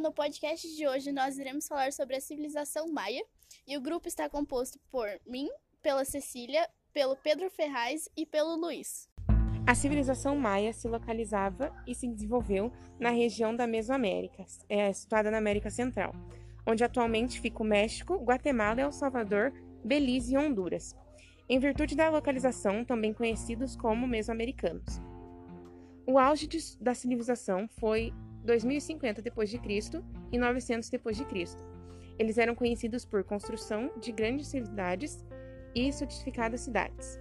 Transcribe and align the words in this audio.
no 0.00 0.10
podcast 0.10 0.66
de 0.74 0.88
hoje 0.88 1.12
nós 1.12 1.38
iremos 1.38 1.68
falar 1.68 1.92
sobre 1.92 2.16
a 2.16 2.20
civilização 2.20 2.90
maia 2.90 3.22
e 3.66 3.76
o 3.76 3.80
grupo 3.82 4.08
está 4.08 4.30
composto 4.30 4.80
por 4.90 5.06
mim, 5.26 5.46
pela 5.82 6.06
Cecília, 6.06 6.66
pelo 6.90 7.16
Pedro 7.16 7.50
Ferraz 7.50 8.08
e 8.16 8.24
pelo 8.24 8.56
Luiz. 8.56 9.10
A 9.66 9.74
civilização 9.74 10.34
maia 10.36 10.72
se 10.72 10.88
localizava 10.88 11.70
e 11.86 11.94
se 11.94 12.08
desenvolveu 12.08 12.72
na 12.98 13.10
região 13.10 13.54
da 13.54 13.66
Mesoamérica, 13.66 14.44
é, 14.70 14.90
situada 14.90 15.30
na 15.30 15.36
América 15.36 15.68
Central, 15.68 16.14
onde 16.66 16.82
atualmente 16.82 17.38
fica 17.38 17.62
o 17.62 17.66
México, 17.66 18.16
Guatemala, 18.16 18.80
El 18.80 18.92
Salvador, 18.92 19.52
Belize 19.84 20.32
e 20.32 20.38
Honduras, 20.38 20.96
em 21.46 21.58
virtude 21.58 21.94
da 21.94 22.08
localização 22.08 22.86
também 22.86 23.12
conhecidos 23.12 23.76
como 23.76 24.06
mesoamericanos. 24.06 24.98
O 26.06 26.18
auge 26.18 26.46
de, 26.46 26.58
da 26.80 26.94
civilização 26.94 27.68
foi 27.68 28.14
2050 28.44 29.22
d.C. 29.22 29.60
e 30.32 30.38
900 30.38 30.90
d.C. 30.90 31.56
Eles 32.18 32.38
eram 32.38 32.54
conhecidos 32.54 33.04
por 33.04 33.24
construção 33.24 33.90
de 34.00 34.12
grandes 34.12 34.48
cidades 34.48 35.24
e 35.74 35.92
solidificadas 35.92 36.60
cidades. 36.60 37.18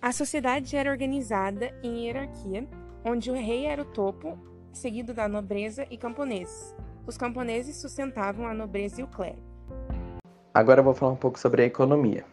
A 0.00 0.12
sociedade 0.12 0.76
era 0.76 0.90
organizada 0.90 1.74
em 1.82 2.04
hierarquia, 2.04 2.68
onde 3.04 3.30
o 3.30 3.34
rei 3.34 3.64
era 3.66 3.82
o 3.82 3.86
topo, 3.86 4.38
seguido 4.72 5.14
da 5.14 5.28
nobreza 5.28 5.86
e 5.90 5.96
camponeses. 5.96 6.74
Os 7.06 7.16
camponeses 7.16 7.76
sustentavam 7.76 8.46
a 8.46 8.54
nobreza 8.54 9.00
e 9.00 9.04
o 9.04 9.06
clero. 9.06 9.38
Agora 10.52 10.82
vou 10.82 10.94
falar 10.94 11.12
um 11.12 11.16
pouco 11.16 11.38
sobre 11.38 11.62
a 11.62 11.66
economia. 11.66 12.24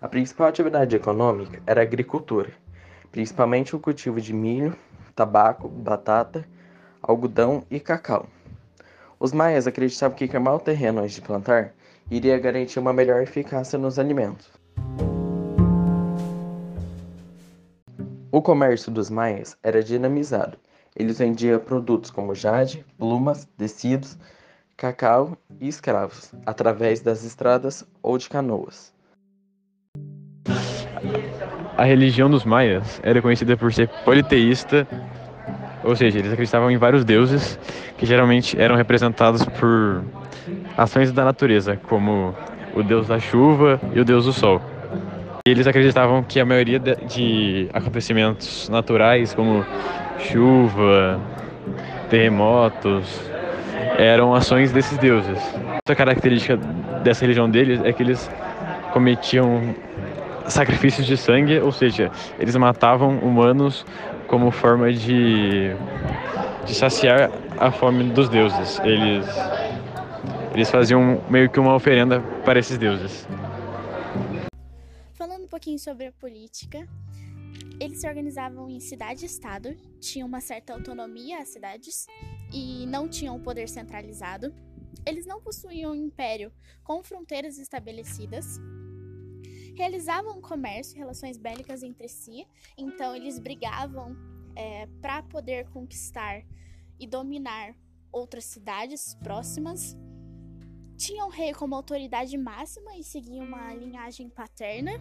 A 0.00 0.08
principal 0.08 0.48
atividade 0.48 0.96
econômica 0.96 1.62
era 1.66 1.80
a 1.80 1.84
agricultura, 1.84 2.50
principalmente 3.10 3.76
o 3.76 3.80
cultivo 3.80 4.20
de 4.20 4.32
milho, 4.32 4.76
tabaco, 5.14 5.68
batata, 5.68 6.44
algodão 7.02 7.64
e 7.70 7.80
cacau. 7.80 8.26
Os 9.18 9.32
maias 9.32 9.66
acreditavam 9.66 10.16
que 10.16 10.28
queimar 10.28 10.54
o 10.54 10.60
terreno 10.60 11.00
antes 11.00 11.14
de 11.14 11.20
plantar 11.20 11.72
iria 12.10 12.38
garantir 12.38 12.78
uma 12.78 12.92
melhor 12.92 13.22
eficácia 13.22 13.78
nos 13.78 13.98
alimentos. 13.98 14.50
O 18.30 18.40
comércio 18.40 18.90
dos 18.90 19.10
maias 19.10 19.56
era 19.62 19.82
dinamizado. 19.82 20.56
Eles 20.96 21.18
vendiam 21.18 21.58
produtos 21.58 22.10
como 22.10 22.34
jade, 22.34 22.84
plumas, 22.98 23.46
tecidos, 23.56 24.18
cacau 24.76 25.36
e 25.60 25.68
escravos 25.68 26.32
através 26.44 27.00
das 27.00 27.24
estradas 27.24 27.84
ou 28.02 28.16
de 28.18 28.28
canoas. 28.28 28.92
A 31.76 31.84
religião 31.84 32.30
dos 32.30 32.44
maias 32.44 33.00
era 33.02 33.22
conhecida 33.22 33.56
por 33.56 33.72
ser 33.72 33.88
politeísta 34.04 34.86
ou 35.84 35.96
seja, 35.96 36.18
eles 36.18 36.32
acreditavam 36.32 36.70
em 36.70 36.76
vários 36.76 37.04
deuses 37.04 37.58
que 37.96 38.06
geralmente 38.06 38.60
eram 38.60 38.76
representados 38.76 39.44
por 39.44 40.02
ações 40.76 41.12
da 41.12 41.24
natureza, 41.24 41.78
como 41.88 42.34
o 42.74 42.82
deus 42.82 43.08
da 43.08 43.18
chuva 43.18 43.80
e 43.94 44.00
o 44.00 44.04
deus 44.04 44.24
do 44.24 44.32
sol. 44.32 44.60
E 45.46 45.50
eles 45.50 45.66
acreditavam 45.66 46.22
que 46.22 46.38
a 46.38 46.44
maioria 46.44 46.78
de 46.78 47.68
acontecimentos 47.72 48.68
naturais, 48.68 49.34
como 49.34 49.64
chuva, 50.18 51.20
terremotos, 52.08 53.20
eram 53.98 54.34
ações 54.34 54.72
desses 54.72 54.96
deuses. 54.98 55.38
Outra 55.74 55.96
característica 55.96 56.56
dessa 57.02 57.22
religião 57.22 57.50
deles 57.50 57.80
é 57.84 57.92
que 57.92 58.02
eles 58.02 58.30
cometiam 58.92 59.74
sacrifícios 60.46 61.06
de 61.06 61.16
sangue, 61.16 61.58
ou 61.60 61.72
seja, 61.72 62.10
eles 62.38 62.54
matavam 62.56 63.18
humanos 63.18 63.86
como 64.32 64.50
forma 64.50 64.90
de, 64.90 65.74
de 66.64 66.74
saciar 66.74 67.30
a 67.60 67.70
fome 67.70 68.04
dos 68.14 68.30
deuses. 68.30 68.78
Eles, 68.78 69.26
eles 70.54 70.70
faziam 70.70 71.22
meio 71.28 71.50
que 71.50 71.60
uma 71.60 71.74
oferenda 71.74 72.18
para 72.42 72.58
esses 72.58 72.78
deuses. 72.78 73.28
Falando 75.12 75.44
um 75.44 75.48
pouquinho 75.48 75.78
sobre 75.78 76.06
a 76.06 76.12
política, 76.12 76.88
eles 77.78 78.00
se 78.00 78.08
organizavam 78.08 78.70
em 78.70 78.80
cidade-estado, 78.80 79.76
tinham 80.00 80.26
uma 80.26 80.40
certa 80.40 80.72
autonomia 80.72 81.40
às 81.40 81.48
cidades 81.48 82.06
e 82.50 82.86
não 82.86 83.10
tinham 83.10 83.38
poder 83.38 83.68
centralizado. 83.68 84.50
Eles 85.04 85.26
não 85.26 85.42
possuíam 85.42 85.92
um 85.92 85.94
império 85.94 86.50
com 86.82 87.02
fronteiras 87.02 87.58
estabelecidas. 87.58 88.58
Realizavam 89.74 90.40
comércio 90.40 90.98
relações 90.98 91.38
bélicas 91.38 91.82
entre 91.82 92.08
si, 92.08 92.46
então 92.76 93.16
eles 93.16 93.38
brigavam 93.38 94.16
é, 94.54 94.86
para 95.00 95.22
poder 95.22 95.68
conquistar 95.70 96.44
e 96.98 97.06
dominar 97.06 97.74
outras 98.12 98.44
cidades 98.44 99.14
próximas. 99.22 99.96
Tinham 100.96 101.28
um 101.28 101.30
rei 101.30 101.52
como 101.52 101.74
autoridade 101.74 102.36
máxima 102.36 102.96
e 102.96 103.02
seguiam 103.02 103.46
uma 103.46 103.74
linhagem 103.74 104.28
paterna. 104.28 104.92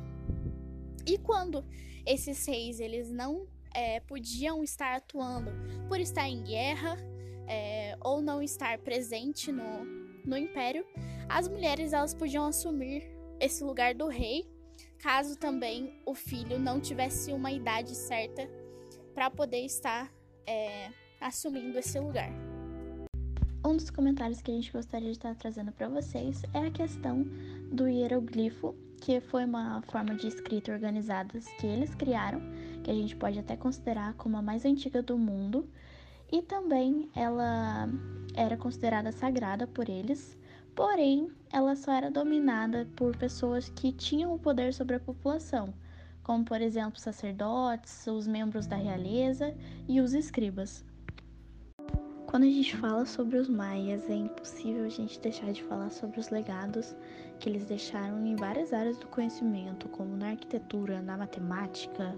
E 1.06 1.18
quando 1.18 1.66
esses 2.06 2.46
reis 2.48 2.80
eles 2.80 3.12
não 3.12 3.48
é, 3.74 4.00
podiam 4.00 4.64
estar 4.64 4.96
atuando 4.96 5.52
por 5.88 6.00
estar 6.00 6.28
em 6.28 6.44
guerra 6.44 6.98
é, 7.48 7.98
ou 8.02 8.22
não 8.22 8.42
estar 8.42 8.78
presente 8.80 9.52
no, 9.52 9.84
no 10.26 10.38
império, 10.38 10.86
as 11.28 11.48
mulheres 11.48 11.94
elas 11.94 12.14
podiam 12.14 12.46
assumir 12.46 13.04
esse 13.40 13.64
lugar 13.64 13.94
do 13.96 14.08
rei, 14.08 14.48
caso 15.02 15.36
também 15.36 16.00
o 16.06 16.14
filho 16.14 16.60
não 16.60 16.80
tivesse 16.80 17.34
uma 17.34 17.52
idade 17.52 17.96
certa 17.96 18.48
para 19.16 19.30
poder 19.30 19.66
estar 19.66 20.12
é, 20.46 20.90
assumindo 21.20 21.78
esse 21.78 22.00
lugar. 22.00 22.32
Um 23.66 23.76
dos 23.76 23.90
comentários 23.90 24.42
que 24.42 24.52
a 24.52 24.54
gente 24.54 24.72
gostaria 24.72 25.08
de 25.08 25.18
estar 25.18 25.36
trazendo 25.36 25.72
para 25.72 25.90
vocês 25.90 26.44
é 26.54 26.68
a 26.68 26.72
questão 26.72 27.26
do 27.72 27.88
hieroglifo, 27.88 28.76
que 29.02 29.20
foi 29.20 29.46
uma 29.46 29.82
forma 29.84 30.16
de 30.16 30.28
escrita 30.28 30.72
organizada 30.72 31.40
que 31.60 31.66
eles 31.66 31.94
criaram, 31.96 32.42
que 32.84 32.92
a 32.92 32.94
gente 32.94 33.16
pode 33.16 33.40
até 33.40 33.56
considerar 33.58 34.14
como 34.14 34.38
a 34.38 34.42
mais 34.42 34.66
antiga 34.66 35.02
do 35.02 35.18
mundo, 35.18 35.68
e 36.32 36.42
também 36.42 37.10
ela 37.16 37.90
era 38.36 38.56
considerada 38.56 39.12
sagrada 39.12 39.68
por 39.68 39.90
eles, 39.90 40.38
porém 40.76 41.32
ela 41.52 41.76
só 41.76 41.92
era 41.92 42.10
dominada 42.10 42.88
por 42.96 43.16
pessoas 43.16 43.70
que 43.70 43.92
tinham 43.92 44.34
o 44.34 44.40
poder 44.40 44.74
sobre 44.74 44.96
a 44.96 45.00
população 45.00 45.74
como 46.24 46.46
por 46.46 46.62
exemplo 46.62 47.00
sacerdotes, 47.00 48.06
os 48.08 48.28
membros 48.28 48.68
da 48.68 48.76
realeza 48.76 49.54
e 49.88 50.00
os 50.00 50.14
escribas. 50.14 50.84
Quando 52.28 52.44
a 52.44 52.50
gente 52.50 52.78
fala 52.78 53.06
sobre 53.06 53.38
os 53.38 53.50
maias, 53.50 54.10
é 54.10 54.14
impossível 54.14 54.86
a 54.86 54.90
gente 54.90 55.20
deixar 55.20 55.52
de 55.52 55.62
falar 55.64 55.90
sobre 55.90 56.18
os 56.20 56.30
legados 56.30 56.96
que 57.40 57.50
eles 57.50 57.66
deixaram 57.66 58.26
em 58.26 58.38
várias 58.38 58.72
áreas 58.72 58.98
do 58.98 59.08
conhecimento, 59.08 59.90
como 59.90 60.16
na 60.16 60.30
arquitetura, 60.30 61.02
na 61.02 61.18
matemática, 61.18 62.16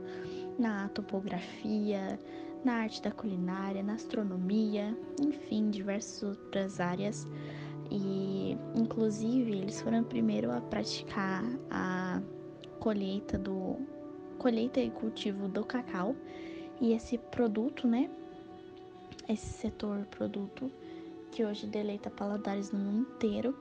na 0.59 0.87
topografia, 0.89 2.19
na 2.63 2.73
arte 2.73 3.01
da 3.01 3.09
culinária, 3.09 3.81
na 3.81 3.93
astronomia, 3.93 4.95
enfim, 5.19 5.71
diversas 5.71 6.21
outras 6.21 6.79
áreas. 6.79 7.27
E, 7.95 8.57
inclusive, 8.75 9.51
eles 9.51 9.79
foram 9.79 10.03
primeiro 10.03 10.51
a 10.51 10.59
praticar 10.59 11.43
a 11.69 12.19
colheita 12.79 13.37
do 13.37 13.77
colheita 14.39 14.79
e 14.79 14.89
cultivo 14.89 15.47
do 15.47 15.63
cacau. 15.63 16.15
E 16.81 16.91
esse 16.91 17.19
produto, 17.19 17.87
né? 17.87 18.09
Esse 19.29 19.45
setor 19.45 20.07
produto 20.07 20.71
que 21.31 21.45
hoje 21.45 21.67
deleita 21.67 22.09
paladares 22.09 22.71
no 22.71 22.79
mundo 22.79 23.07
inteiro, 23.13 23.55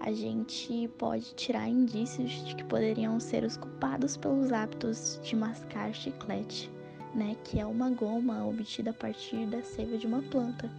a 0.00 0.12
gente 0.12 0.88
pode 0.98 1.34
tirar 1.34 1.68
indícios 1.68 2.30
de 2.30 2.56
que 2.56 2.64
poderiam 2.64 3.20
ser 3.20 3.44
os 3.44 3.56
culpados 3.56 4.16
pelos 4.16 4.50
hábitos 4.50 5.20
de 5.22 5.36
mascar 5.36 5.94
chiclete, 5.94 6.70
né, 7.14 7.36
que 7.44 7.60
é 7.60 7.64
uma 7.64 7.90
goma 7.90 8.44
obtida 8.44 8.90
a 8.90 8.94
partir 8.94 9.46
da 9.46 9.62
seiva 9.62 9.96
de 9.96 10.06
uma 10.06 10.22
planta. 10.22 10.70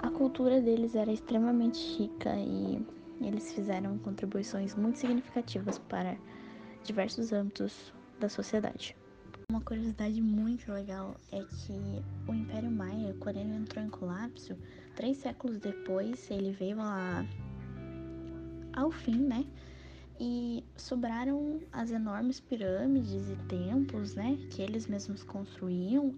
A 0.00 0.10
cultura 0.10 0.60
deles 0.60 0.94
era 0.94 1.12
extremamente 1.12 1.98
rica 1.98 2.36
e 2.36 2.80
eles 3.20 3.52
fizeram 3.52 3.98
contribuições 3.98 4.74
muito 4.74 4.98
significativas 4.98 5.78
para 5.78 6.16
diversos 6.84 7.32
âmbitos 7.32 7.92
da 8.20 8.28
sociedade. 8.28 8.96
Uma 9.50 9.60
curiosidade 9.60 10.20
muito 10.20 10.70
legal 10.70 11.16
é 11.32 11.42
que 11.42 12.02
o 12.28 12.34
Império 12.34 12.70
Maia, 12.70 13.16
quando 13.18 13.38
ele 13.38 13.54
entrou 13.54 13.84
em 13.84 13.88
colapso, 13.88 14.56
três 14.94 15.16
séculos 15.16 15.58
depois 15.58 16.30
ele 16.30 16.52
veio 16.52 16.80
a, 16.80 17.24
ao 18.74 18.90
fim, 18.90 19.16
né? 19.16 19.46
E 20.20 20.62
sobraram 20.76 21.60
as 21.72 21.90
enormes 21.90 22.40
pirâmides 22.40 23.30
e 23.30 23.36
templos, 23.48 24.14
né? 24.14 24.38
Que 24.50 24.62
eles 24.62 24.86
mesmos 24.86 25.24
construíam, 25.24 26.14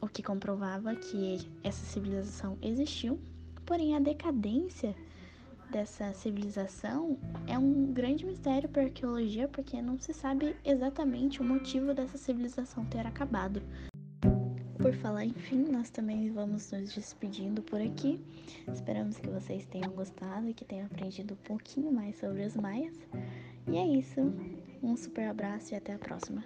o 0.00 0.08
que 0.08 0.22
comprovava 0.22 0.94
que 0.94 1.48
essa 1.62 1.84
civilização 1.84 2.56
existiu. 2.62 3.18
Porém, 3.64 3.94
a 3.94 4.00
decadência 4.00 4.94
dessa 5.70 6.12
civilização 6.12 7.16
é 7.46 7.56
um 7.56 7.92
grande 7.92 8.26
mistério 8.26 8.68
para 8.68 8.82
a 8.82 8.84
arqueologia 8.86 9.46
porque 9.48 9.80
não 9.80 9.98
se 9.98 10.12
sabe 10.12 10.56
exatamente 10.64 11.40
o 11.40 11.44
motivo 11.44 11.94
dessa 11.94 12.18
civilização 12.18 12.84
ter 12.84 13.06
acabado. 13.06 13.62
por 14.78 14.94
falar 14.94 15.26
em 15.26 15.34
fim, 15.34 15.64
nós 15.70 15.90
também 15.90 16.30
vamos 16.32 16.72
nos 16.72 16.94
despedindo 16.94 17.62
por 17.62 17.80
aqui. 17.80 18.18
Esperamos 18.72 19.18
que 19.18 19.28
vocês 19.28 19.66
tenham 19.66 19.92
gostado 19.92 20.48
e 20.48 20.54
que 20.54 20.64
tenham 20.64 20.86
aprendido 20.86 21.34
um 21.34 21.44
pouquinho 21.44 21.92
mais 21.92 22.16
sobre 22.18 22.44
os 22.44 22.56
maias. 22.56 22.96
E 23.68 23.76
é 23.76 23.86
isso. 23.86 24.20
Um 24.82 24.96
super 24.96 25.28
abraço 25.28 25.74
e 25.74 25.76
até 25.76 25.92
a 25.92 25.98
próxima. 25.98 26.42